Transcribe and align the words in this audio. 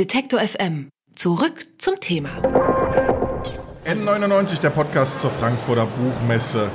Detektor 0.00 0.40
FM. 0.40 0.88
Zurück 1.14 1.66
zum 1.76 2.00
Thema. 2.00 2.30
N99, 3.84 4.58
der 4.62 4.70
Podcast 4.70 5.20
zur 5.20 5.30
Frankfurter 5.30 5.84
Buchmesse. 5.84 6.70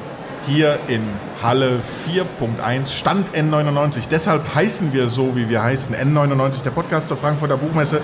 Hier 0.46 0.78
in 0.88 1.02
Halle 1.42 1.80
4.1, 2.06 2.86
Stand 2.86 3.36
N99. 3.36 4.10
Deshalb 4.12 4.54
heißen 4.54 4.94
wir 4.94 5.08
so, 5.08 5.36
wie 5.36 5.50
wir 5.50 5.64
heißen. 5.64 5.96
N99, 5.96 6.62
der 6.62 6.70
Podcast 6.70 7.08
zur 7.08 7.18
Frankfurter 7.18 7.58
Buchmesse. 7.58 8.02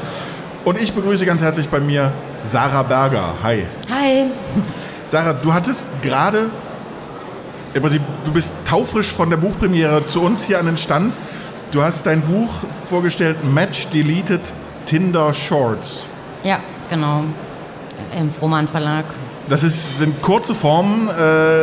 Und 0.65 0.81
ich 0.81 0.92
begrüße 0.92 1.24
ganz 1.28 1.44
herzlich 1.44 1.70
bei 1.70 1.80
mir 1.80 2.12
Sarah 2.44 2.82
Berger. 2.82 3.36
Hi. 3.44 3.68
Hi. 3.92 4.32
Sarah, 5.06 5.34
du 5.34 5.54
hattest 5.54 5.86
gerade, 6.02 6.50
im 7.76 7.82
Prinzip, 7.84 8.02
du 8.26 8.34
bist 8.34 8.54
taufrisch 8.66 9.12
von 9.12 9.30
der 9.30 9.38
Buchpremiere 9.38 10.08
zu 10.08 10.20
uns 10.20 10.46
hier 10.46 10.58
an 10.58 10.66
den 10.66 10.78
Stand. 10.78 11.20
Du 11.70 11.84
hast 11.84 12.08
dein 12.08 12.24
Buch 12.24 12.50
vorgestellt, 12.90 13.44
Match 13.44 13.88
Deleted 13.90 14.52
Tinder 14.92 15.32
Shorts. 15.32 16.10
Ja, 16.44 16.60
genau. 16.89 17.24
Im 18.20 18.29
Frohmann 18.29 18.68
Verlag. 18.68 19.06
Das 19.48 19.64
ist, 19.64 20.00
sind 20.00 20.21
kurze 20.21 20.54
Formen. 20.54 21.07
Äh, 21.07 21.61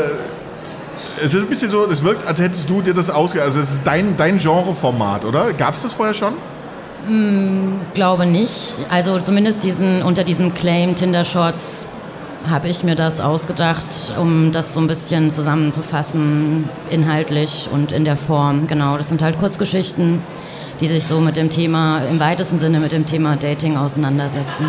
es 1.23 1.35
ist 1.35 1.43
ein 1.43 1.49
bisschen 1.51 1.71
so, 1.71 1.85
es 1.85 2.02
wirkt, 2.02 2.27
als 2.27 2.41
hättest 2.41 2.71
du 2.71 2.80
dir 2.80 2.95
das 2.95 3.11
ausge... 3.11 3.43
Also 3.43 3.61
es 3.61 3.71
ist 3.71 3.83
dein, 3.85 4.16
dein 4.16 4.38
Genreformat, 4.38 5.27
oder? 5.27 5.52
Gab 5.52 5.75
es 5.75 5.83
das 5.83 5.93
vorher 5.93 6.15
schon? 6.15 6.33
Hm, 7.07 7.79
glaube 7.93 8.25
nicht. 8.25 8.77
Also 8.88 9.19
zumindest 9.19 9.63
diesen, 9.63 10.02
unter 10.02 10.24
diesem 10.24 10.55
Claim 10.55 10.95
Tinder 10.95 11.27
Shorts 11.27 11.87
habe 12.49 12.69
ich 12.69 12.83
mir 12.83 12.95
das 12.95 13.21
ausgedacht, 13.21 14.10
um 14.19 14.52
das 14.52 14.73
so 14.73 14.80
ein 14.80 14.87
bisschen 14.87 15.30
zusammenzufassen, 15.33 16.71
inhaltlich 16.88 17.69
und 17.71 17.93
in 17.93 18.05
der 18.05 18.16
Form. 18.16 18.66
Genau, 18.69 18.97
das 18.97 19.10
sind 19.10 19.21
halt 19.21 19.38
Kurzgeschichten, 19.38 20.23
die 20.80 20.88
sich 20.88 21.05
so 21.05 21.20
mit 21.20 21.37
dem 21.37 21.50
Thema, 21.50 22.05
im 22.05 22.20
weitesten 22.20 22.59
Sinne 22.59 22.80
mit 22.80 22.92
dem 22.92 23.06
Thema 23.06 23.37
Dating 23.37 23.77
auseinandersetzen. 23.77 24.66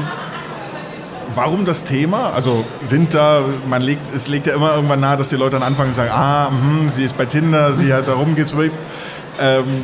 Warum 1.36 1.66
das 1.66 1.84
Thema? 1.84 2.32
Also 2.34 2.66
sind 2.88 3.14
da, 3.14 3.44
man 3.68 3.82
legt, 3.82 4.04
es 4.14 4.28
legt 4.28 4.48
ja 4.48 4.56
immer 4.56 4.74
irgendwann 4.74 5.00
nahe, 5.00 5.16
dass 5.16 5.30
die 5.30 5.36
Leute 5.36 5.52
dann 5.52 5.64
anfangen 5.64 5.90
und 5.90 5.96
sagen, 5.96 6.12
ah, 6.12 6.50
mh, 6.50 6.90
sie 6.92 7.04
ist 7.04 7.18
bei 7.18 7.26
Tinder, 7.26 7.72
sie 7.74 7.94
hat 7.94 8.08
da 8.08 8.14
rumgeswiped. 8.14 8.76
Ähm, 9.40 9.84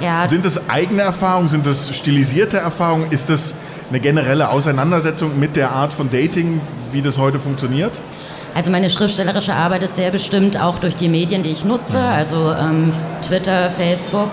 ja. 0.00 0.28
Sind 0.28 0.44
das 0.44 0.68
eigene 0.68 1.02
Erfahrungen, 1.02 1.48
sind 1.48 1.66
das 1.66 1.96
stilisierte 1.96 2.58
Erfahrungen? 2.58 3.10
Ist 3.10 3.30
das 3.30 3.54
eine 3.88 4.00
generelle 4.00 4.50
Auseinandersetzung 4.50 5.38
mit 5.38 5.56
der 5.56 5.70
Art 5.70 5.92
von 5.92 6.10
Dating, 6.10 6.60
wie 6.92 7.00
das 7.00 7.18
heute 7.18 7.38
funktioniert? 7.38 7.92
Also 8.54 8.70
meine 8.70 8.88
schriftstellerische 8.88 9.54
Arbeit 9.54 9.82
ist 9.82 9.96
sehr 9.96 10.10
bestimmt 10.10 10.58
auch 10.58 10.78
durch 10.78 10.96
die 10.96 11.08
Medien, 11.08 11.42
die 11.42 11.50
ich 11.50 11.64
nutze, 11.64 11.98
mhm. 11.98 12.04
also 12.04 12.52
ähm, 12.52 12.92
Twitter, 13.26 13.70
Facebook. 13.70 14.30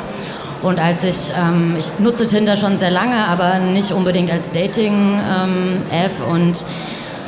Und 0.63 0.79
als 0.79 1.03
ich, 1.03 1.33
ähm, 1.37 1.75
ich 1.77 1.99
nutze 1.99 2.25
Tinder 2.25 2.55
schon 2.55 2.77
sehr 2.77 2.89
lange, 2.89 3.27
aber 3.27 3.59
nicht 3.59 3.91
unbedingt 3.91 4.31
als 4.31 4.49
Dating-App. 4.51 6.11
Ähm, 6.19 6.31
und 6.31 6.65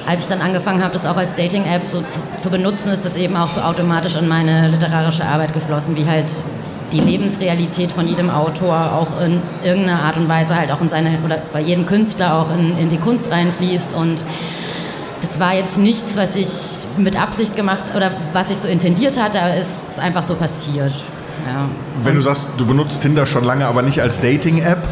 als 0.08 0.22
ich 0.22 0.28
dann 0.28 0.40
angefangen 0.40 0.82
habe, 0.82 0.94
das 0.94 1.06
auch 1.06 1.18
als 1.18 1.36
Dating-App 1.36 1.88
so 1.88 2.02
zu, 2.02 2.20
zu, 2.40 2.50
benutzen, 2.50 2.92
ist 2.92 3.04
das 3.04 3.18
eben 3.18 3.36
auch 3.36 3.50
so 3.50 3.60
automatisch 3.60 4.16
in 4.16 4.28
meine 4.28 4.70
literarische 4.70 5.26
Arbeit 5.26 5.54
geflossen, 5.54 5.98
wie 5.98 6.06
halt 6.06 6.32
die 6.94 7.02
Lebensrealität 7.02 7.92
von 7.92 8.08
jedem 8.08 8.30
Autor 8.30 8.94
auch 8.94 9.20
in 9.20 9.42
irgendeiner 9.64 10.04
Art 10.04 10.16
und 10.16 10.30
Weise 10.30 10.56
halt 10.56 10.72
auch 10.72 10.80
in 10.80 10.88
seine, 10.88 11.18
oder 11.26 11.42
bei 11.52 11.60
jedem 11.60 11.86
Künstler 11.86 12.36
auch 12.36 12.54
in, 12.58 12.78
in 12.78 12.90
die 12.90 12.98
Kunst 12.98 13.32
reinfließt. 13.32 13.94
Und 13.96 14.24
das 15.20 15.42
war 15.42 15.56
jetzt 15.56 15.78
nichts, 15.78 16.16
was 16.16 16.38
ich 16.38 16.50
mit 16.98 17.20
Absicht 17.20 17.58
gemacht 17.58 17.86
oder 17.96 18.12
was 18.32 18.50
ich 18.50 18.58
so 18.58 18.70
intendiert 18.70 19.22
hatte, 19.22 19.42
aber 19.42 19.56
es 19.56 19.68
ist 19.90 20.00
einfach 20.00 20.24
so 20.24 20.36
passiert. 20.36 20.94
Ja. 21.46 21.68
Wenn 22.04 22.16
du 22.16 22.22
sagst, 22.22 22.48
du 22.58 22.66
benutzt 22.66 23.02
Tinder 23.02 23.26
schon 23.26 23.44
lange, 23.44 23.68
aber 23.68 23.82
nicht 23.82 24.02
als 24.02 24.20
Dating-App, 24.20 24.88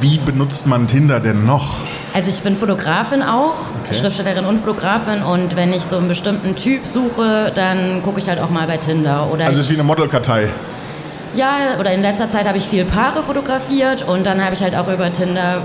wie 0.00 0.18
benutzt 0.18 0.66
man 0.66 0.86
Tinder 0.86 1.20
denn 1.20 1.44
noch? 1.44 1.76
Also 2.14 2.30
ich 2.30 2.40
bin 2.42 2.56
Fotografin 2.56 3.22
auch, 3.22 3.54
okay. 3.84 3.94
Schriftstellerin 3.98 4.44
und 4.44 4.60
Fotografin 4.60 5.22
und 5.22 5.56
wenn 5.56 5.72
ich 5.72 5.82
so 5.82 5.96
einen 5.96 6.08
bestimmten 6.08 6.56
Typ 6.56 6.86
suche, 6.86 7.52
dann 7.54 8.02
gucke 8.02 8.18
ich 8.18 8.28
halt 8.28 8.40
auch 8.40 8.50
mal 8.50 8.66
bei 8.66 8.78
Tinder. 8.78 9.28
Oder 9.32 9.46
also 9.46 9.60
es 9.60 9.66
ist 9.66 9.70
wie 9.70 9.74
eine 9.74 9.84
Modelkartei. 9.84 10.48
Ja, 11.34 11.78
oder 11.78 11.92
in 11.92 12.02
letzter 12.02 12.28
Zeit 12.28 12.48
habe 12.48 12.58
ich 12.58 12.64
viel 12.64 12.84
Paare 12.84 13.22
fotografiert 13.22 14.02
und 14.02 14.26
dann 14.26 14.42
habe 14.42 14.54
ich 14.54 14.62
halt 14.62 14.74
auch 14.74 14.88
über 14.88 15.12
Tinder, 15.12 15.62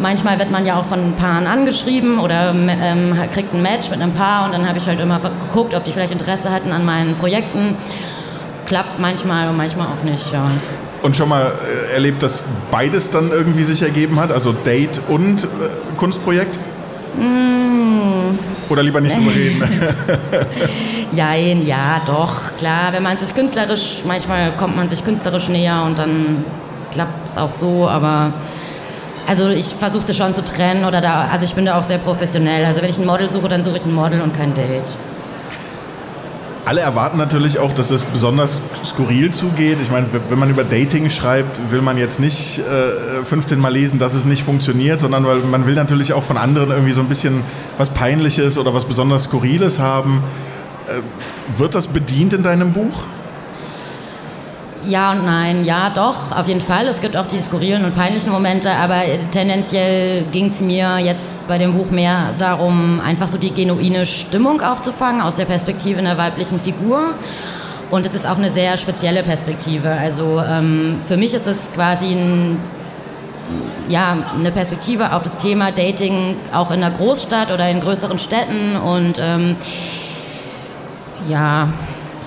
manchmal 0.00 0.38
wird 0.38 0.50
man 0.50 0.66
ja 0.66 0.78
auch 0.78 0.84
von 0.84 1.14
Paaren 1.14 1.46
angeschrieben 1.46 2.18
oder 2.18 2.52
ähm, 2.52 3.14
kriegt 3.32 3.54
ein 3.54 3.62
Match 3.62 3.88
mit 3.90 4.02
einem 4.02 4.12
Paar 4.12 4.44
und 4.44 4.52
dann 4.52 4.68
habe 4.68 4.76
ich 4.76 4.86
halt 4.86 5.00
immer 5.00 5.18
geguckt, 5.18 5.74
ob 5.74 5.84
die 5.84 5.92
vielleicht 5.92 6.12
Interesse 6.12 6.50
hatten 6.50 6.72
an 6.72 6.84
meinen 6.84 7.14
Projekten 7.14 7.76
klappt 8.66 8.98
manchmal 8.98 9.48
und 9.48 9.56
manchmal 9.56 9.88
auch 9.88 10.04
nicht, 10.04 10.32
ja. 10.32 10.50
Und 11.02 11.16
schon 11.16 11.28
mal 11.28 11.52
äh, 11.90 11.94
erlebt, 11.94 12.22
dass 12.22 12.44
beides 12.70 13.10
dann 13.10 13.30
irgendwie 13.30 13.64
sich 13.64 13.82
ergeben 13.82 14.20
hat, 14.20 14.30
also 14.30 14.52
Date 14.52 15.00
und 15.08 15.44
äh, 15.44 15.46
Kunstprojekt? 15.96 16.58
Mm. 17.16 18.38
Oder 18.68 18.82
lieber 18.82 19.00
nicht 19.00 19.16
drüber 19.16 19.34
reden? 19.34 19.62
Jein, 21.12 21.66
ja, 21.66 22.00
doch, 22.06 22.56
klar. 22.56 22.92
Wenn 22.92 23.02
man 23.02 23.18
sich 23.18 23.34
künstlerisch, 23.34 24.02
manchmal 24.06 24.52
kommt 24.52 24.76
man 24.76 24.88
sich 24.88 25.04
künstlerisch 25.04 25.48
näher 25.48 25.82
und 25.84 25.98
dann 25.98 26.44
klappt 26.92 27.28
es 27.28 27.36
auch 27.36 27.50
so, 27.50 27.88
aber 27.88 28.32
also 29.26 29.48
ich 29.50 29.66
versuchte 29.66 30.14
schon 30.14 30.34
zu 30.34 30.44
trennen 30.44 30.84
oder 30.84 31.00
da, 31.00 31.28
also 31.30 31.44
ich 31.44 31.54
bin 31.54 31.66
da 31.66 31.78
auch 31.78 31.84
sehr 31.84 31.98
professionell. 31.98 32.64
Also 32.64 32.82
wenn 32.82 32.90
ich 32.90 32.98
ein 32.98 33.06
Model 33.06 33.30
suche, 33.30 33.48
dann 33.48 33.62
suche 33.62 33.78
ich 33.78 33.84
ein 33.84 33.94
Model 33.94 34.20
und 34.20 34.36
kein 34.36 34.54
Date 34.54 34.86
alle 36.64 36.80
erwarten 36.80 37.18
natürlich 37.18 37.58
auch, 37.58 37.72
dass 37.72 37.90
es 37.90 38.04
besonders 38.04 38.62
skurril 38.84 39.32
zugeht. 39.32 39.78
Ich 39.82 39.90
meine, 39.90 40.06
wenn 40.28 40.38
man 40.38 40.48
über 40.48 40.64
Dating 40.64 41.10
schreibt, 41.10 41.72
will 41.72 41.82
man 41.82 41.98
jetzt 41.98 42.20
nicht 42.20 42.58
äh, 42.60 43.24
15 43.24 43.58
Mal 43.58 43.72
lesen, 43.72 43.98
dass 43.98 44.14
es 44.14 44.24
nicht 44.24 44.44
funktioniert, 44.44 45.00
sondern 45.00 45.26
weil 45.26 45.38
man 45.38 45.66
will 45.66 45.74
natürlich 45.74 46.12
auch 46.12 46.22
von 46.22 46.36
anderen 46.36 46.70
irgendwie 46.70 46.92
so 46.92 47.00
ein 47.00 47.08
bisschen 47.08 47.42
was 47.78 47.90
Peinliches 47.90 48.58
oder 48.58 48.74
was 48.74 48.84
besonders 48.84 49.24
Skurriles 49.24 49.80
haben. 49.80 50.22
Äh, 50.88 51.00
wird 51.58 51.74
das 51.74 51.88
bedient 51.88 52.32
in 52.32 52.42
deinem 52.42 52.72
Buch? 52.72 53.04
Ja 54.84 55.12
und 55.12 55.24
nein, 55.24 55.64
ja 55.64 55.90
doch, 55.90 56.32
auf 56.36 56.48
jeden 56.48 56.60
Fall. 56.60 56.88
Es 56.88 57.00
gibt 57.00 57.16
auch 57.16 57.26
die 57.26 57.38
skurrilen 57.38 57.84
und 57.84 57.94
peinlichen 57.94 58.32
Momente, 58.32 58.68
aber 58.70 59.02
tendenziell 59.30 60.24
ging 60.32 60.50
es 60.50 60.60
mir 60.60 60.98
jetzt 60.98 61.46
bei 61.46 61.56
dem 61.56 61.74
Buch 61.74 61.90
mehr 61.92 62.30
darum, 62.38 63.00
einfach 63.00 63.28
so 63.28 63.38
die 63.38 63.52
genuine 63.52 64.06
Stimmung 64.06 64.60
aufzufangen 64.60 65.20
aus 65.20 65.36
der 65.36 65.44
Perspektive 65.44 66.00
einer 66.00 66.18
weiblichen 66.18 66.58
Figur. 66.58 67.14
Und 67.92 68.06
es 68.06 68.14
ist 68.14 68.26
auch 68.26 68.38
eine 68.38 68.50
sehr 68.50 68.76
spezielle 68.76 69.22
Perspektive. 69.22 69.88
Also 69.88 70.40
ähm, 70.40 70.98
für 71.06 71.16
mich 71.16 71.32
ist 71.32 71.46
es 71.46 71.70
quasi 71.72 72.06
ein, 72.06 72.58
ja, 73.88 74.16
eine 74.36 74.50
Perspektive 74.50 75.12
auf 75.12 75.22
das 75.22 75.36
Thema 75.36 75.70
Dating 75.70 76.34
auch 76.52 76.72
in 76.72 76.82
einer 76.82 76.96
Großstadt 76.96 77.52
oder 77.52 77.70
in 77.70 77.78
größeren 77.78 78.18
Städten 78.18 78.76
und 78.76 79.20
ähm, 79.22 79.54
ja, 81.28 81.68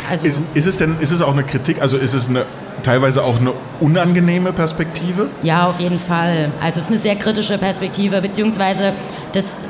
also 0.09 0.25
ist, 0.25 0.41
ist, 0.53 0.65
es 0.65 0.77
denn, 0.77 0.97
ist 0.99 1.11
es 1.11 1.21
auch 1.21 1.33
eine 1.33 1.43
Kritik, 1.43 1.81
also 1.81 1.97
ist 1.97 2.13
es 2.13 2.29
eine, 2.29 2.45
teilweise 2.83 3.23
auch 3.23 3.39
eine 3.39 3.53
unangenehme 3.79 4.53
Perspektive? 4.53 5.27
Ja, 5.41 5.67
auf 5.67 5.79
jeden 5.79 5.99
Fall. 5.99 6.51
Also 6.61 6.79
es 6.79 6.85
ist 6.85 6.91
eine 6.91 6.99
sehr 6.99 7.15
kritische 7.15 7.57
Perspektive, 7.57 8.21
beziehungsweise 8.21 8.93
das, 9.33 9.67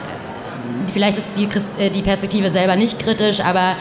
vielleicht 0.94 1.18
ist 1.18 1.28
die, 1.38 1.47
äh, 1.81 1.90
die 1.90 2.01
Perspektive 2.01 2.51
selber 2.51 2.75
nicht 2.75 3.00
kritisch, 3.00 3.41
aber 3.41 3.75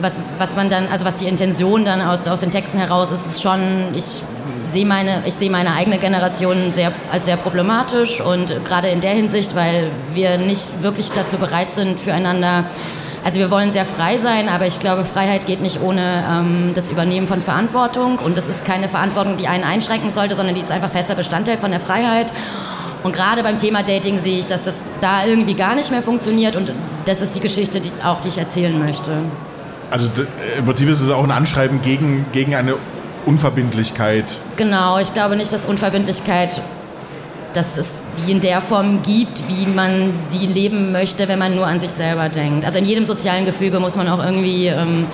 was, 0.00 0.16
was 0.38 0.54
man 0.54 0.70
dann, 0.70 0.86
also 0.88 1.04
was 1.04 1.16
die 1.16 1.26
Intention 1.26 1.84
dann 1.84 2.00
aus, 2.00 2.26
aus 2.28 2.40
den 2.40 2.50
Texten 2.50 2.78
heraus 2.78 3.10
ist, 3.10 3.26
ist 3.26 3.42
schon, 3.42 3.60
ich 3.94 4.22
sehe 4.64 4.86
meine, 4.86 5.22
ich 5.26 5.34
sehe 5.34 5.50
meine 5.50 5.74
eigene 5.74 5.98
Generation 5.98 6.70
sehr, 6.70 6.92
als 7.10 7.24
sehr 7.24 7.36
problematisch 7.36 8.20
und 8.20 8.64
gerade 8.64 8.88
in 8.88 9.00
der 9.00 9.12
Hinsicht, 9.12 9.54
weil 9.54 9.90
wir 10.14 10.38
nicht 10.38 10.82
wirklich 10.82 11.10
dazu 11.10 11.38
bereit 11.38 11.72
sind, 11.74 11.98
füreinander 11.98 12.66
also 13.24 13.40
wir 13.40 13.50
wollen 13.50 13.72
sehr 13.72 13.84
frei 13.84 14.18
sein, 14.18 14.48
aber 14.48 14.66
ich 14.66 14.80
glaube, 14.80 15.04
Freiheit 15.04 15.46
geht 15.46 15.60
nicht 15.60 15.80
ohne 15.82 16.24
ähm, 16.30 16.72
das 16.74 16.88
Übernehmen 16.88 17.26
von 17.26 17.42
Verantwortung. 17.42 18.18
Und 18.18 18.36
das 18.36 18.48
ist 18.48 18.64
keine 18.64 18.88
Verantwortung, 18.88 19.36
die 19.36 19.48
einen 19.48 19.64
einschränken 19.64 20.10
sollte, 20.10 20.34
sondern 20.34 20.54
die 20.54 20.60
ist 20.60 20.70
einfach 20.70 20.90
fester 20.90 21.14
Bestandteil 21.14 21.58
von 21.58 21.70
der 21.70 21.80
Freiheit. 21.80 22.32
Und 23.02 23.14
gerade 23.14 23.42
beim 23.42 23.58
Thema 23.58 23.82
Dating 23.82 24.18
sehe 24.18 24.40
ich, 24.40 24.46
dass 24.46 24.62
das 24.62 24.80
da 25.00 25.24
irgendwie 25.24 25.54
gar 25.54 25.74
nicht 25.74 25.90
mehr 25.90 26.02
funktioniert. 26.02 26.56
Und 26.56 26.72
das 27.04 27.20
ist 27.20 27.34
die 27.34 27.40
Geschichte, 27.40 27.80
die, 27.80 27.92
auch 28.04 28.20
die 28.20 28.28
ich 28.28 28.38
erzählen 28.38 28.78
möchte. 28.78 29.12
Also 29.90 30.08
im 30.56 30.64
Prinzip 30.64 30.88
ist 30.88 31.00
es 31.00 31.10
auch 31.10 31.24
ein 31.24 31.30
Anschreiben 31.30 31.80
gegen, 31.82 32.26
gegen 32.32 32.54
eine 32.54 32.74
Unverbindlichkeit. 33.24 34.36
Genau, 34.56 34.98
ich 34.98 35.12
glaube 35.14 35.36
nicht, 35.36 35.52
dass 35.52 35.64
Unverbindlichkeit 35.64 36.60
dass 37.54 37.76
es 37.76 37.94
die 38.18 38.32
in 38.32 38.40
der 38.40 38.60
Form 38.60 39.02
gibt, 39.02 39.42
wie 39.48 39.66
man 39.66 40.12
sie 40.28 40.46
leben 40.46 40.92
möchte, 40.92 41.28
wenn 41.28 41.38
man 41.38 41.54
nur 41.54 41.66
an 41.66 41.80
sich 41.80 41.90
selber 41.90 42.28
denkt. 42.28 42.64
Also 42.64 42.78
in 42.78 42.84
jedem 42.84 43.06
sozialen 43.06 43.44
Gefüge 43.46 43.80
muss 43.80 43.96
man 43.96 44.08
auch 44.08 44.22
irgendwie 44.22 44.66
ähm, 44.66 45.06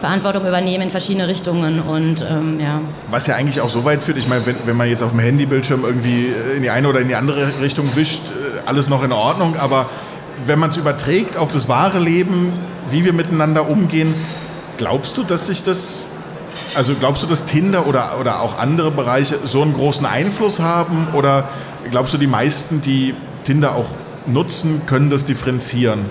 Verantwortung 0.00 0.46
übernehmen 0.46 0.84
in 0.84 0.90
verschiedene 0.90 1.26
Richtungen 1.28 1.80
und 1.80 2.24
ähm, 2.28 2.60
ja. 2.60 2.80
Was 3.10 3.26
ja 3.26 3.34
eigentlich 3.34 3.60
auch 3.60 3.70
so 3.70 3.84
weit 3.84 4.02
führt, 4.02 4.18
ich 4.18 4.28
meine, 4.28 4.44
wenn, 4.44 4.56
wenn 4.64 4.76
man 4.76 4.88
jetzt 4.88 5.02
auf 5.02 5.10
dem 5.10 5.20
Handybildschirm 5.20 5.84
irgendwie 5.84 6.32
in 6.56 6.62
die 6.62 6.70
eine 6.70 6.88
oder 6.88 7.00
in 7.00 7.08
die 7.08 7.14
andere 7.14 7.52
Richtung 7.60 7.94
wischt, 7.96 8.22
äh, 8.26 8.60
alles 8.66 8.88
noch 8.88 9.02
in 9.02 9.12
Ordnung, 9.12 9.56
aber 9.56 9.88
wenn 10.44 10.58
man 10.58 10.70
es 10.70 10.76
überträgt 10.76 11.36
auf 11.36 11.50
das 11.50 11.68
wahre 11.68 11.98
Leben, 11.98 12.52
wie 12.88 13.04
wir 13.04 13.12
miteinander 13.12 13.68
umgehen, 13.68 14.14
glaubst 14.76 15.16
du, 15.16 15.22
dass 15.22 15.46
sich 15.46 15.62
das 15.62 16.08
Also 16.74 16.94
glaubst 16.94 17.22
du, 17.22 17.26
dass 17.26 17.46
Tinder 17.46 17.86
oder, 17.86 18.16
oder 18.20 18.40
auch 18.40 18.58
andere 18.58 18.90
Bereiche 18.90 19.38
so 19.44 19.62
einen 19.62 19.72
großen 19.72 20.06
Einfluss 20.06 20.60
haben? 20.60 21.08
Oder 21.14 21.48
glaubst 21.90 22.14
du, 22.14 22.18
die 22.18 22.26
meisten, 22.26 22.80
die 22.80 23.14
Tinder 23.44 23.74
auch 23.74 23.86
nutzen, 24.26 24.82
können 24.86 25.10
das 25.10 25.24
differenzieren? 25.24 26.06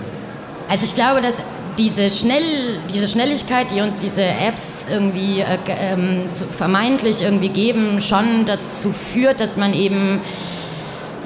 Also 0.68 0.84
ich 0.84 0.94
glaube, 0.94 1.20
dass 1.20 1.34
diese, 1.78 2.10
Schnell, 2.10 2.80
diese 2.92 3.06
Schnelligkeit, 3.06 3.70
die 3.70 3.80
uns 3.80 3.94
diese 4.02 4.24
Apps 4.24 4.86
irgendwie 4.90 5.40
äh, 5.40 5.58
ähm, 5.68 6.28
vermeintlich 6.32 7.22
irgendwie 7.22 7.50
geben, 7.50 8.00
schon 8.00 8.46
dazu 8.46 8.92
führt, 8.92 9.40
dass 9.40 9.56
man 9.56 9.74
eben 9.74 10.20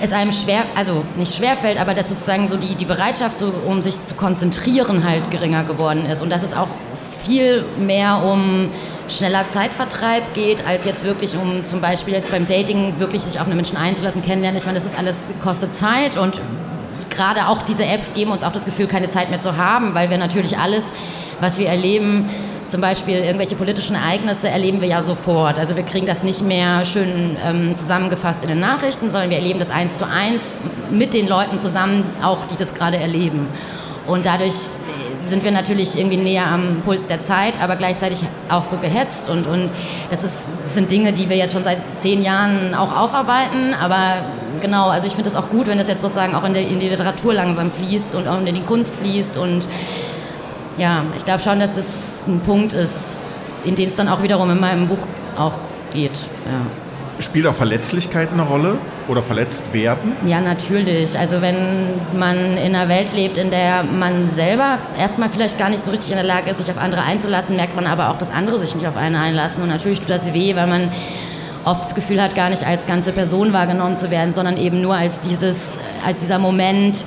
es 0.01 0.13
einem 0.13 0.33
schwer, 0.33 0.65
also 0.75 1.05
nicht 1.17 1.35
schwer 1.35 1.57
fällt, 1.57 1.79
aber 1.79 1.95
dass 1.95 2.09
sozusagen 2.09 2.49
so 2.49 2.57
die, 2.57 2.75
die 2.75 2.87
Bereitschaft, 2.87 3.39
so, 3.39 3.53
um 3.67 3.83
sich 3.83 4.03
zu 4.03 4.15
konzentrieren, 4.15 5.05
halt 5.05 5.31
geringer 5.31 5.65
geworden 5.65 6.07
ist. 6.07 6.23
Und 6.23 6.31
dass 6.31 6.43
es 6.43 6.55
auch 6.55 6.69
viel 7.25 7.65
mehr 7.79 8.23
um 8.25 8.71
schneller 9.11 9.47
Zeitvertreib 9.49 10.35
geht, 10.35 10.67
als 10.67 10.85
jetzt 10.85 11.05
wirklich 11.05 11.37
um 11.37 11.65
zum 11.67 11.81
Beispiel 11.81 12.15
jetzt 12.15 12.31
beim 12.31 12.47
Dating 12.47 12.99
wirklich 12.99 13.23
sich 13.23 13.41
auf 13.41 13.47
einen 13.47 13.57
Menschen 13.57 13.77
einzulassen, 13.77 14.23
kennenlernen. 14.23 14.59
Ich 14.59 14.67
meine, 14.67 14.79
das 14.79 14.87
ist 14.87 14.99
alles, 14.99 15.31
kostet 15.43 15.75
Zeit 15.75 16.17
und 16.17 16.41
gerade 17.11 17.49
auch 17.49 17.63
diese 17.63 17.85
Apps 17.85 18.15
geben 18.15 18.31
uns 18.31 18.43
auch 18.43 18.53
das 18.53 18.65
Gefühl, 18.65 18.87
keine 18.87 19.11
Zeit 19.11 19.31
mehr 19.31 19.41
zu 19.41 19.57
haben, 19.57 19.95
weil 19.95 20.11
wir 20.11 20.19
natürlich 20.19 20.59
alles, 20.59 20.85
was 21.41 21.59
wir 21.59 21.69
erleben, 21.69 22.31
zum 22.69 22.81
Beispiel 22.81 23.17
irgendwelche 23.17 23.57
politischen 23.57 23.97
Ereignisse 23.97 24.49
erleben 24.49 24.81
wir 24.81 24.89
ja 24.89 25.03
sofort. 25.03 25.59
Also 25.59 25.75
wir 25.75 25.83
kriegen 25.83 26.07
das 26.07 26.23
nicht 26.23 26.43
mehr 26.43 26.85
schön 26.85 27.37
ähm, 27.45 27.77
zusammengefasst 27.77 28.45
in 28.45 28.49
den 28.49 28.61
Nachrichten, 28.61 29.11
sondern 29.11 29.29
wir 29.29 29.39
erleben 29.39 29.59
das 29.59 29.71
eins 29.71 29.99
zu 29.99 30.07
eins 30.07 30.55
mit 30.91 31.13
den 31.13 31.27
Leuten 31.27 31.59
zusammen, 31.59 32.05
auch 32.23 32.47
die 32.47 32.57
das 32.57 32.75
gerade 32.75 32.97
erleben. 32.97 33.49
Und 34.07 34.25
dadurch 34.25 34.55
sind 35.31 35.43
wir 35.43 35.51
natürlich 35.51 35.99
irgendwie 35.99 36.19
näher 36.19 36.47
am 36.47 36.83
Puls 36.85 37.07
der 37.07 37.23
Zeit, 37.23 37.61
aber 37.63 37.77
gleichzeitig 37.77 38.25
auch 38.49 38.65
so 38.65 38.77
gehetzt. 38.77 39.31
Und, 39.31 39.47
und 39.47 39.71
das, 40.11 40.23
ist, 40.23 40.43
das 40.61 40.75
sind 40.75 40.91
Dinge, 40.91 41.13
die 41.13 41.29
wir 41.31 41.37
jetzt 41.37 41.53
schon 41.53 41.65
seit 41.65 41.79
zehn 41.97 42.23
Jahren 42.23 42.75
auch 42.75 42.95
aufarbeiten. 42.95 43.75
Aber 43.81 44.25
genau, 44.61 44.89
also 44.89 45.07
ich 45.07 45.15
finde 45.15 45.31
es 45.31 45.37
auch 45.37 45.49
gut, 45.49 45.67
wenn 45.67 45.79
das 45.79 45.89
jetzt 45.89 46.03
sozusagen 46.03 46.35
auch 46.35 46.45
in, 46.45 46.53
der, 46.53 46.67
in 46.67 46.79
die 46.79 46.89
Literatur 46.89 47.33
langsam 47.33 47.71
fließt 47.71 48.15
und 48.15 48.29
auch 48.29 48.39
in 48.39 48.55
die 48.55 48.61
Kunst 48.63 48.95
fließt. 48.97 49.39
Und 49.39 49.67
ja, 50.77 51.05
ich 51.17 51.25
glaube 51.25 51.41
schon, 51.41 51.59
dass 51.59 51.75
das 51.75 52.27
ein 52.27 52.41
Punkt 52.41 52.73
ist, 52.73 53.35
in 53.65 53.75
den 53.75 53.87
es 53.87 53.95
dann 53.95 54.09
auch 54.09 54.23
wiederum 54.23 54.51
in 54.51 54.61
meinem 54.61 54.89
Buch 54.89 55.07
auch 55.37 55.55
geht. 55.93 56.13
Ja. 56.45 56.90
Spielt 57.21 57.47
auch 57.47 57.55
Verletzlichkeit 57.55 58.31
eine 58.33 58.43
Rolle 58.43 58.79
oder 59.07 59.23
verletzt 59.23 59.73
werden? 59.73 60.13
Ja, 60.27 60.41
natürlich. 60.41 61.19
Also 61.19 61.43
wenn 61.43 61.91
man 62.19 62.57
in 62.57 62.75
einer 62.75 62.89
Welt 62.89 63.13
lebt, 63.15 63.37
in 63.37 63.51
der 63.51 63.83
man 63.83 64.31
selber 64.31 64.79
erstmal 64.99 65.29
vielleicht 65.29 65.59
gar 65.59 65.69
nicht 65.69 65.85
so 65.85 65.91
richtig 65.91 66.11
in 66.13 66.17
der 66.17 66.25
Lage 66.25 66.51
ist, 66.51 66.59
sich 66.59 66.71
auf 66.71 66.79
andere 66.79 67.03
einzulassen, 67.03 67.57
merkt 67.57 67.77
man 67.77 67.87
aber 67.87 68.11
auch, 68.11 68.17
dass 68.17 68.31
andere 68.31 68.59
sich 68.59 68.75
nicht 68.75 68.87
auf 68.87 68.97
einen 68.97 69.17
einlassen. 69.17 69.63
Und 69.63 69.69
natürlich 69.69 70.01
tut 70.01 70.09
das 70.09 70.33
weh, 70.33 70.57
weil 70.57 70.67
man 70.67 70.91
oft 71.65 71.83
das 71.83 71.95
Gefühl 71.95 72.23
hat, 72.23 72.35
gar 72.35 72.49
nicht 72.49 72.67
als 72.67 72.87
ganze 72.87 73.13
Person 73.13 73.53
wahrgenommen 73.53 73.97
zu 73.97 74.11
werden, 74.11 74.33
sondern 74.33 74.57
eben 74.57 74.81
nur 74.81 74.95
als, 74.95 75.21
dieses, 75.21 75.79
als 76.07 76.21
dieser 76.21 76.39
Moment, 76.39 77.05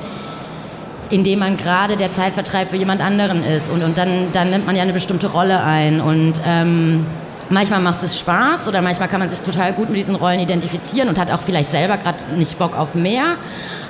in 1.09 1.23
dem 1.23 1.39
man 1.39 1.57
gerade 1.57 1.97
der 1.97 2.11
Zeitvertreib 2.11 2.69
für 2.69 2.77
jemand 2.77 3.01
anderen 3.01 3.43
ist. 3.43 3.71
Und, 3.71 3.83
und 3.83 3.97
dann, 3.97 4.27
dann 4.31 4.51
nimmt 4.51 4.67
man 4.67 4.75
ja 4.75 4.83
eine 4.83 4.93
bestimmte 4.93 5.27
Rolle 5.27 5.63
ein. 5.63 6.01
Und 6.01 6.33
ähm, 6.45 7.05
manchmal 7.49 7.81
macht 7.81 8.03
es 8.03 8.19
Spaß 8.19 8.67
oder 8.67 8.81
manchmal 8.81 9.07
kann 9.07 9.19
man 9.19 9.29
sich 9.29 9.39
total 9.39 9.73
gut 9.73 9.89
mit 9.89 9.97
diesen 9.97 10.15
Rollen 10.15 10.39
identifizieren 10.39 11.09
und 11.09 11.19
hat 11.19 11.31
auch 11.31 11.41
vielleicht 11.41 11.71
selber 11.71 11.97
gerade 11.97 12.23
nicht 12.35 12.57
Bock 12.57 12.77
auf 12.77 12.95
mehr. 12.95 13.35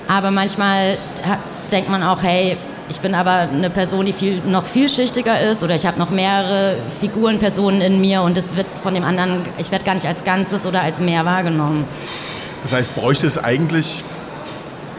Aber 0.07 0.31
manchmal 0.31 0.97
hat, 1.27 1.39
denkt 1.71 1.89
man 1.89 2.03
auch, 2.03 2.21
hey, 2.23 2.57
ich 2.89 2.99
bin 2.99 3.15
aber 3.15 3.49
eine 3.51 3.69
Person, 3.69 4.05
die 4.05 4.13
viel, 4.13 4.41
noch 4.45 4.65
vielschichtiger 4.65 5.39
ist 5.49 5.63
oder 5.63 5.75
ich 5.75 5.85
habe 5.85 5.97
noch 5.99 6.09
mehrere 6.09 6.75
Figuren, 6.99 7.39
Personen 7.39 7.81
in 7.81 8.01
mir 8.01 8.21
und 8.21 8.37
es 8.37 8.55
wird 8.55 8.67
von 8.81 8.93
dem 8.93 9.03
anderen, 9.03 9.41
ich 9.57 9.71
werde 9.71 9.85
gar 9.85 9.95
nicht 9.95 10.05
als 10.05 10.23
Ganzes 10.23 10.65
oder 10.65 10.81
als 10.81 10.99
mehr 10.99 11.25
wahrgenommen. 11.25 11.85
Das 12.61 12.73
heißt, 12.73 12.93
bräuchte 12.95 13.25
es 13.25 13.41
eigentlich, 13.41 14.03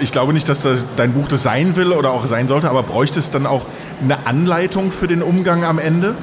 ich 0.00 0.12
glaube 0.12 0.32
nicht, 0.32 0.48
dass 0.48 0.62
das 0.62 0.84
dein 0.96 1.12
Buch 1.12 1.28
das 1.28 1.42
sein 1.42 1.76
will 1.76 1.92
oder 1.92 2.10
auch 2.10 2.26
sein 2.26 2.48
sollte, 2.48 2.68
aber 2.70 2.82
bräuchte 2.82 3.18
es 3.18 3.30
dann 3.30 3.46
auch 3.46 3.66
eine 4.02 4.26
Anleitung 4.26 4.90
für 4.90 5.06
den 5.06 5.22
Umgang 5.22 5.64
am 5.64 5.78
Ende? 5.78 6.14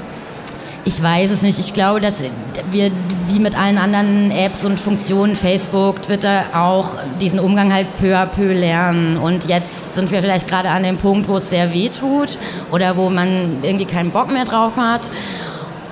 Ich 0.83 1.01
weiß 1.01 1.29
es 1.29 1.43
nicht. 1.43 1.59
Ich 1.59 1.75
glaube, 1.75 2.01
dass 2.01 2.23
wir 2.71 2.91
wie 3.27 3.39
mit 3.39 3.55
allen 3.55 3.77
anderen 3.77 4.31
Apps 4.31 4.65
und 4.65 4.79
Funktionen, 4.79 5.35
Facebook, 5.35 6.01
Twitter, 6.01 6.45
auch 6.53 6.95
diesen 7.19 7.39
Umgang 7.39 7.71
halt 7.71 7.87
peu 7.99 8.17
à 8.17 8.25
peu 8.25 8.51
lernen. 8.51 9.17
Und 9.17 9.47
jetzt 9.47 9.93
sind 9.93 10.09
wir 10.09 10.21
vielleicht 10.21 10.47
gerade 10.47 10.69
an 10.69 10.81
dem 10.81 10.97
Punkt, 10.97 11.27
wo 11.27 11.37
es 11.37 11.51
sehr 11.51 11.71
weh 11.71 11.89
tut 11.89 12.37
oder 12.71 12.97
wo 12.97 13.11
man 13.11 13.57
irgendwie 13.61 13.85
keinen 13.85 14.09
Bock 14.09 14.31
mehr 14.31 14.45
drauf 14.45 14.75
hat. 14.75 15.11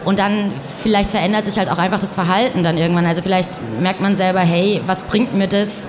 Und 0.05 0.17
dann 0.17 0.53
vielleicht 0.81 1.11
verändert 1.11 1.45
sich 1.45 1.59
halt 1.59 1.69
auch 1.69 1.77
einfach 1.77 1.99
das 1.99 2.15
Verhalten 2.15 2.63
dann 2.63 2.77
irgendwann. 2.77 3.05
Also 3.05 3.21
vielleicht 3.21 3.59
merkt 3.79 4.01
man 4.01 4.15
selber, 4.15 4.39
hey, 4.39 4.81
was 4.87 5.03
bringt 5.03 5.35
mir 5.35 5.47
das? 5.47 5.85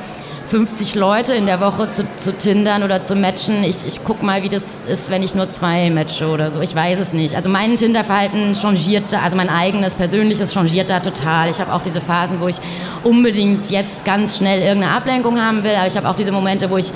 50 0.50 0.96
Leute 0.96 1.32
in 1.34 1.46
der 1.46 1.60
Woche 1.60 1.90
zu, 1.90 2.04
zu 2.16 2.32
tindern 2.36 2.82
oder 2.82 3.04
zu 3.04 3.14
matchen. 3.14 3.62
Ich, 3.62 3.86
ich 3.86 4.04
guck 4.04 4.24
mal, 4.24 4.42
wie 4.42 4.48
das 4.48 4.82
ist, 4.88 5.08
wenn 5.08 5.22
ich 5.22 5.32
nur 5.36 5.48
zwei 5.48 5.90
matche 5.90 6.26
oder 6.26 6.50
so. 6.50 6.60
Ich 6.60 6.74
weiß 6.74 6.98
es 6.98 7.12
nicht. 7.12 7.36
Also 7.36 7.48
mein 7.48 7.76
Tinder-Verhalten 7.76 8.56
changiert 8.60 9.14
also 9.14 9.36
mein 9.36 9.48
eigenes 9.48 9.94
persönliches 9.94 10.52
changiert 10.52 10.90
da 10.90 10.98
total. 10.98 11.50
Ich 11.50 11.60
habe 11.60 11.72
auch 11.72 11.82
diese 11.82 12.00
Phasen, 12.00 12.40
wo 12.40 12.48
ich 12.48 12.56
unbedingt 13.04 13.70
jetzt 13.70 14.04
ganz 14.04 14.38
schnell 14.38 14.60
irgendeine 14.60 14.92
Ablenkung 14.92 15.40
haben 15.40 15.62
will, 15.62 15.76
aber 15.76 15.86
ich 15.86 15.96
habe 15.96 16.08
auch 16.08 16.16
diese 16.16 16.32
Momente, 16.32 16.68
wo 16.68 16.78
ich 16.78 16.92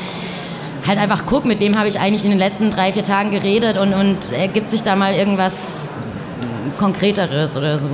halt 0.85 0.99
einfach 0.99 1.25
gucke, 1.25 1.47
mit 1.47 1.61
wem 1.61 1.79
habe 1.79 1.87
ich 1.87 2.01
eigentlich 2.01 2.25
in 2.25 2.31
den 2.31 2.41
letzten 2.41 2.73
drei, 2.73 2.93
vier 2.93 3.05
Tagen 3.05 3.31
geredet 3.31 3.79
und, 3.79 3.95
und 3.95 4.33
ergibt 4.33 4.73
sich 4.73 4.83
da 4.83 4.97
mal 4.97 5.15
irgendwas 5.15 5.53
Konkreteres 6.77 7.57
oder 7.57 7.79
so. 7.79 7.89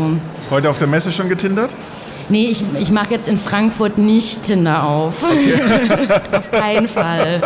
Heute 0.48 0.70
auf 0.70 0.78
der 0.78 0.86
Messe 0.88 1.12
schon 1.12 1.28
getindert? 1.28 1.70
Nee, 2.30 2.46
ich, 2.46 2.64
ich 2.78 2.90
mache 2.90 3.10
jetzt 3.10 3.28
in 3.28 3.38
Frankfurt 3.38 3.98
nicht 3.98 4.44
Tinder 4.44 4.84
auf. 4.84 5.22
Okay. 5.22 5.60
auf 6.32 6.50
keinen 6.50 6.88
Fall. 6.88 7.40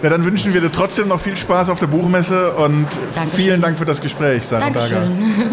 Na, 0.00 0.08
dann 0.08 0.24
wünschen 0.24 0.54
wir 0.54 0.60
dir 0.60 0.70
trotzdem 0.72 1.08
noch 1.08 1.20
viel 1.20 1.36
Spaß 1.36 1.70
auf 1.70 1.78
der 1.78 1.88
Buchmesse 1.88 2.52
und 2.52 2.86
Dankeschön. 3.14 3.30
vielen 3.36 3.60
Dank 3.60 3.78
für 3.78 3.84
das 3.84 4.00
Gespräch, 4.00 4.44
Sarah 4.44 4.70
Dankeschön. 4.70 5.52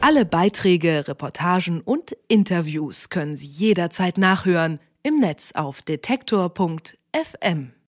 Alle 0.00 0.24
Beiträge, 0.24 1.06
Reportagen 1.06 1.80
und 1.80 2.16
Interviews 2.28 3.08
können 3.08 3.36
Sie 3.36 3.46
jederzeit 3.46 4.18
nachhören 4.18 4.80
im 5.02 5.20
Netz 5.20 5.52
auf 5.54 5.82
detektor.fm. 5.82 7.72